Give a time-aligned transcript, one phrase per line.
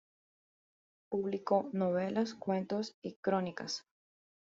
[1.09, 3.85] Publicó novelas, cuentos y crónicas.